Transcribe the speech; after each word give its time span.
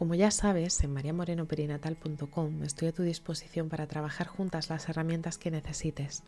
Como 0.00 0.14
ya 0.14 0.30
sabes, 0.30 0.82
en 0.82 0.94
mariamorenoperinatal.com 0.94 2.62
estoy 2.62 2.88
a 2.88 2.92
tu 2.92 3.02
disposición 3.02 3.68
para 3.68 3.86
trabajar 3.86 4.28
juntas 4.28 4.70
las 4.70 4.88
herramientas 4.88 5.36
que 5.36 5.50
necesites, 5.50 6.22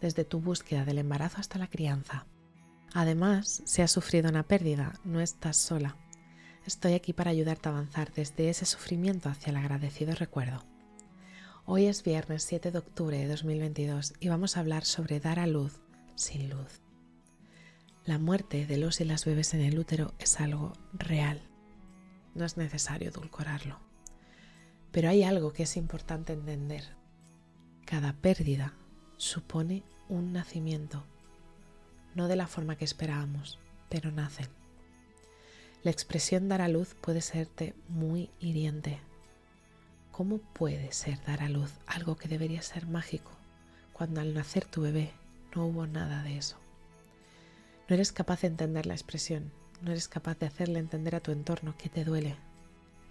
desde 0.00 0.24
tu 0.24 0.38
búsqueda 0.38 0.84
del 0.84 0.98
embarazo 0.98 1.40
hasta 1.40 1.58
la 1.58 1.66
crianza. 1.66 2.24
Además, 2.94 3.62
si 3.64 3.82
has 3.82 3.90
sufrido 3.90 4.28
una 4.28 4.44
pérdida, 4.44 4.92
no 5.02 5.20
estás 5.20 5.56
sola. 5.56 5.96
Estoy 6.66 6.92
aquí 6.92 7.12
para 7.12 7.32
ayudarte 7.32 7.68
a 7.68 7.72
avanzar 7.72 8.12
desde 8.12 8.48
ese 8.48 8.64
sufrimiento 8.64 9.28
hacia 9.28 9.50
el 9.50 9.56
agradecido 9.56 10.14
recuerdo. 10.14 10.62
Hoy 11.64 11.86
es 11.86 12.04
viernes 12.04 12.44
7 12.44 12.70
de 12.70 12.78
octubre 12.78 13.18
de 13.18 13.26
2022 13.26 14.14
y 14.20 14.28
vamos 14.28 14.56
a 14.56 14.60
hablar 14.60 14.84
sobre 14.84 15.18
dar 15.18 15.40
a 15.40 15.48
luz 15.48 15.80
sin 16.14 16.48
luz. 16.48 16.80
La 18.04 18.20
muerte 18.20 18.66
de 18.66 18.76
los 18.76 19.00
y 19.00 19.04
las 19.04 19.24
bebés 19.24 19.52
en 19.52 19.62
el 19.62 19.80
útero 19.80 20.14
es 20.20 20.38
algo 20.38 20.74
real 20.92 21.42
no 22.36 22.44
es 22.44 22.56
necesario 22.56 23.08
edulcorarlo. 23.08 23.78
Pero 24.92 25.08
hay 25.08 25.24
algo 25.24 25.52
que 25.52 25.64
es 25.64 25.76
importante 25.76 26.32
entender. 26.32 26.84
Cada 27.84 28.12
pérdida 28.12 28.74
supone 29.16 29.82
un 30.08 30.32
nacimiento, 30.32 31.04
no 32.14 32.28
de 32.28 32.36
la 32.36 32.46
forma 32.46 32.76
que 32.76 32.84
esperábamos, 32.84 33.58
pero 33.88 34.10
nacen. 34.10 34.48
La 35.82 35.90
expresión 35.90 36.48
dar 36.48 36.62
a 36.62 36.68
luz 36.68 36.94
puede 36.94 37.20
serte 37.20 37.74
muy 37.88 38.30
hiriente. 38.40 38.98
¿Cómo 40.12 40.38
puede 40.38 40.92
ser 40.92 41.22
dar 41.24 41.42
a 41.42 41.48
luz 41.48 41.72
algo 41.86 42.16
que 42.16 42.28
debería 42.28 42.62
ser 42.62 42.86
mágico 42.86 43.30
cuando 43.92 44.20
al 44.20 44.34
nacer 44.34 44.64
tu 44.64 44.80
bebé 44.82 45.12
no 45.54 45.66
hubo 45.66 45.86
nada 45.86 46.22
de 46.22 46.38
eso? 46.38 46.56
No 47.88 47.94
eres 47.94 48.12
capaz 48.12 48.40
de 48.40 48.48
entender 48.48 48.86
la 48.86 48.94
expresión, 48.94 49.52
no 49.82 49.90
eres 49.90 50.08
capaz 50.08 50.38
de 50.38 50.46
hacerle 50.46 50.78
entender 50.78 51.14
a 51.14 51.20
tu 51.20 51.32
entorno 51.32 51.76
que 51.76 51.88
te 51.88 52.04
duele 52.04 52.36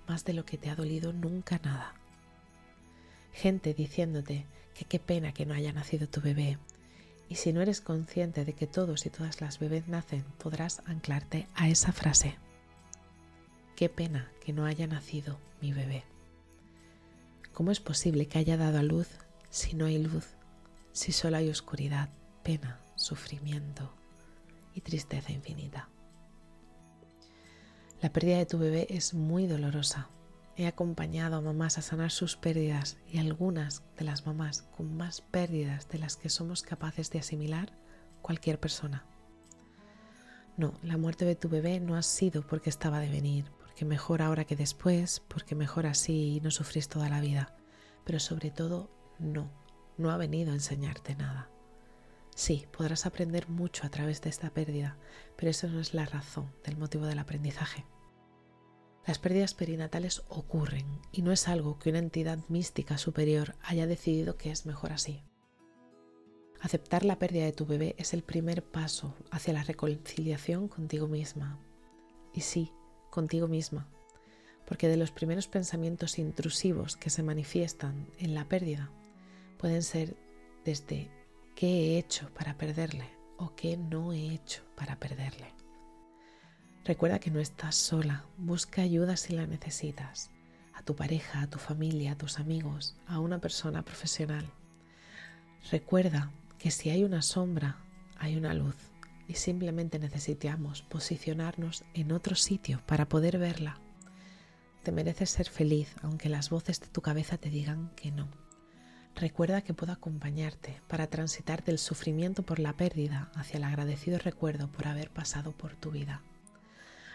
más 0.07 0.25
de 0.25 0.33
lo 0.33 0.45
que 0.45 0.57
te 0.57 0.69
ha 0.69 0.75
dolido 0.75 1.13
nunca 1.13 1.59
nada. 1.63 1.93
Gente 3.33 3.73
diciéndote 3.73 4.45
que 4.73 4.85
qué 4.85 4.99
pena 4.99 5.33
que 5.33 5.45
no 5.45 5.53
haya 5.53 5.73
nacido 5.73 6.07
tu 6.07 6.21
bebé. 6.21 6.57
Y 7.27 7.35
si 7.35 7.53
no 7.53 7.61
eres 7.61 7.81
consciente 7.81 8.45
de 8.45 8.53
que 8.53 8.67
todos 8.67 9.05
y 9.05 9.09
todas 9.09 9.41
las 9.41 9.59
bebés 9.59 9.87
nacen, 9.87 10.23
podrás 10.37 10.81
anclarte 10.85 11.47
a 11.55 11.69
esa 11.69 11.91
frase. 11.91 12.37
Qué 13.75 13.89
pena 13.89 14.31
que 14.43 14.53
no 14.53 14.65
haya 14.65 14.87
nacido 14.87 15.39
mi 15.61 15.73
bebé. 15.73 16.03
¿Cómo 17.53 17.71
es 17.71 17.79
posible 17.79 18.27
que 18.27 18.37
haya 18.37 18.57
dado 18.57 18.79
a 18.79 18.83
luz 18.83 19.07
si 19.49 19.75
no 19.75 19.85
hay 19.85 19.97
luz, 19.97 20.27
si 20.91 21.11
solo 21.11 21.37
hay 21.37 21.49
oscuridad, 21.49 22.09
pena, 22.43 22.79
sufrimiento 22.95 23.91
y 24.75 24.81
tristeza 24.81 25.31
infinita? 25.31 25.89
La 28.01 28.11
pérdida 28.11 28.37
de 28.37 28.45
tu 28.45 28.57
bebé 28.57 28.87
es 28.89 29.13
muy 29.13 29.47
dolorosa. 29.47 30.09
He 30.57 30.67
acompañado 30.67 31.37
a 31.37 31.41
mamás 31.41 31.77
a 31.77 31.81
sanar 31.81 32.11
sus 32.11 32.35
pérdidas 32.35 32.97
y 33.11 33.19
algunas 33.19 33.83
de 33.97 34.05
las 34.05 34.25
mamás 34.25 34.63
con 34.75 34.95
más 34.95 35.21
pérdidas 35.21 35.89
de 35.89 35.99
las 35.99 36.15
que 36.15 36.29
somos 36.29 36.61
capaces 36.61 37.09
de 37.09 37.19
asimilar 37.19 37.73
cualquier 38.21 38.59
persona. 38.59 39.05
No, 40.57 40.73
la 40.83 40.97
muerte 40.97 41.25
de 41.25 41.35
tu 41.35 41.49
bebé 41.49 41.79
no 41.79 41.95
ha 41.95 42.01
sido 42.01 42.41
porque 42.45 42.69
estaba 42.69 42.99
de 42.99 43.09
venir, 43.09 43.51
porque 43.59 43.85
mejor 43.85 44.21
ahora 44.21 44.45
que 44.45 44.55
después, 44.55 45.21
porque 45.27 45.55
mejor 45.55 45.85
así 45.85 46.37
y 46.37 46.41
no 46.41 46.51
sufrís 46.51 46.87
toda 46.87 47.09
la 47.09 47.19
vida, 47.19 47.57
pero 48.05 48.19
sobre 48.19 48.51
todo 48.51 48.89
no, 49.19 49.49
no 49.97 50.11
ha 50.11 50.17
venido 50.17 50.51
a 50.51 50.55
enseñarte 50.55 51.15
nada. 51.15 51.49
Sí, 52.35 52.67
podrás 52.77 53.05
aprender 53.05 53.47
mucho 53.47 53.87
a 53.87 53.89
través 53.89 54.21
de 54.21 54.29
esta 54.29 54.49
pérdida, 54.49 54.97
pero 55.37 55.49
eso 55.49 55.69
no 55.69 55.79
es 55.79 55.93
la 55.93 56.05
razón 56.05 56.51
del 56.65 56.77
motivo 56.77 57.05
del 57.05 57.17
aprendizaje. 57.17 57.85
Las 59.07 59.19
pérdidas 59.19 59.53
perinatales 59.53 60.23
ocurren 60.27 60.85
y 61.13 61.21
no 61.21 61.31
es 61.31 61.47
algo 61.47 61.79
que 61.79 61.91
una 61.91 61.99
entidad 61.99 62.39
mística 62.49 62.97
superior 62.97 63.55
haya 63.63 63.87
decidido 63.87 64.35
que 64.35 64.51
es 64.51 64.65
mejor 64.65 64.91
así. 64.91 65.23
Aceptar 66.59 67.05
la 67.05 67.19
pérdida 67.19 67.45
de 67.45 67.53
tu 67.53 67.65
bebé 67.65 67.95
es 67.97 68.13
el 68.13 68.23
primer 68.23 68.63
paso 68.63 69.15
hacia 69.31 69.53
la 69.53 69.63
reconciliación 69.63 70.67
contigo 70.67 71.07
misma. 71.07 71.59
Y 72.33 72.41
sí, 72.41 72.73
contigo 73.11 73.47
misma, 73.47 73.87
porque 74.65 74.89
de 74.89 74.97
los 74.97 75.11
primeros 75.11 75.47
pensamientos 75.47 76.19
intrusivos 76.19 76.97
que 76.97 77.09
se 77.09 77.23
manifiestan 77.23 78.07
en 78.17 78.33
la 78.33 78.49
pérdida 78.49 78.91
pueden 79.57 79.83
ser 79.83 80.17
desde 80.65 81.14
qué 81.55 81.67
he 81.67 81.97
hecho 81.97 82.29
para 82.33 82.57
perderle 82.57 83.09
o 83.37 83.55
qué 83.55 83.77
no 83.77 84.11
he 84.11 84.33
hecho 84.33 84.61
para 84.75 84.97
perderle. 84.97 85.53
Recuerda 86.83 87.19
que 87.19 87.31
no 87.31 87.39
estás 87.39 87.75
sola, 87.75 88.25
busca 88.37 88.81
ayuda 88.81 89.15
si 89.15 89.33
la 89.33 89.47
necesitas, 89.47 90.31
a 90.73 90.83
tu 90.83 90.95
pareja, 90.95 91.41
a 91.41 91.49
tu 91.49 91.57
familia, 91.57 92.11
a 92.11 92.17
tus 92.17 92.39
amigos, 92.39 92.95
a 93.07 93.19
una 93.19 93.39
persona 93.39 93.83
profesional. 93.83 94.45
Recuerda 95.71 96.31
que 96.59 96.71
si 96.71 96.89
hay 96.89 97.03
una 97.03 97.21
sombra, 97.21 97.77
hay 98.17 98.35
una 98.35 98.53
luz 98.53 98.75
y 99.27 99.35
simplemente 99.35 99.97
necesitamos 99.97 100.81
posicionarnos 100.83 101.85
en 101.93 102.11
otro 102.11 102.35
sitio 102.35 102.81
para 102.85 103.07
poder 103.07 103.39
verla. 103.39 103.79
Te 104.83 104.91
mereces 104.91 105.29
ser 105.31 105.49
feliz 105.49 105.95
aunque 106.03 106.29
las 106.29 106.49
voces 106.49 106.81
de 106.81 106.87
tu 106.87 107.01
cabeza 107.01 107.37
te 107.37 107.49
digan 107.49 107.91
que 107.95 108.11
no. 108.11 108.27
Recuerda 109.15 109.61
que 109.61 109.73
puedo 109.73 109.93
acompañarte 109.93 110.81
para 110.89 111.07
transitar 111.07 111.63
del 111.63 111.79
sufrimiento 111.79 112.43
por 112.43 112.59
la 112.59 112.73
pérdida 112.73 113.31
hacia 113.33 113.57
el 113.57 113.63
agradecido 113.63 114.17
recuerdo 114.17 114.69
por 114.69 114.87
haber 114.87 115.09
pasado 115.09 115.53
por 115.53 115.73
tu 115.77 115.91
vida. 115.91 116.21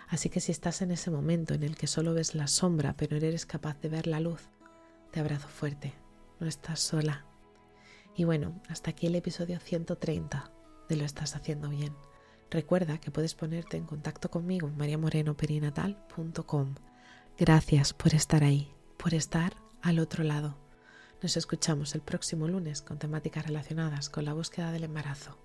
Así 0.08 0.30
que 0.30 0.40
si 0.40 0.50
estás 0.50 0.80
en 0.80 0.92
ese 0.92 1.10
momento 1.10 1.52
en 1.52 1.62
el 1.62 1.76
que 1.76 1.86
solo 1.86 2.14
ves 2.14 2.34
la 2.34 2.46
sombra 2.46 2.94
pero 2.96 3.18
eres 3.18 3.44
capaz 3.44 3.78
de 3.80 3.90
ver 3.90 4.06
la 4.06 4.18
luz, 4.18 4.48
te 5.10 5.20
abrazo 5.20 5.48
fuerte, 5.48 5.92
no 6.40 6.46
estás 6.46 6.80
sola. 6.80 7.26
Y 8.16 8.24
bueno, 8.24 8.62
hasta 8.68 8.90
aquí 8.90 9.06
el 9.06 9.14
episodio 9.14 9.60
130 9.60 10.50
de 10.88 10.96
Lo 10.96 11.04
estás 11.04 11.36
haciendo 11.36 11.68
bien. 11.68 11.94
Recuerda 12.50 12.98
que 12.98 13.10
puedes 13.10 13.34
ponerte 13.34 13.76
en 13.76 13.84
contacto 13.84 14.30
conmigo 14.30 14.68
en 14.68 14.78
mariamorenoperinatal.com. 14.78 16.74
Gracias 17.38 17.92
por 17.92 18.14
estar 18.14 18.42
ahí, 18.42 18.72
por 18.96 19.12
estar 19.14 19.54
al 19.82 19.98
otro 19.98 20.24
lado. 20.24 20.69
Nos 21.22 21.36
escuchamos 21.36 21.94
el 21.94 22.00
próximo 22.00 22.48
lunes 22.48 22.80
con 22.80 22.98
temáticas 22.98 23.46
relacionadas 23.46 24.08
con 24.08 24.24
la 24.24 24.32
búsqueda 24.32 24.72
del 24.72 24.84
embarazo. 24.84 25.36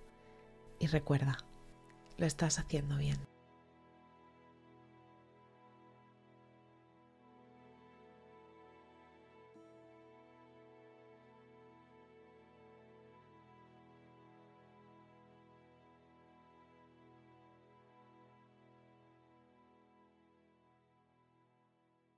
Y 0.80 0.88
recuerda, 0.88 1.38
lo 2.18 2.26
estás 2.26 2.60
haciendo 2.60 2.98
bien. 2.98 3.35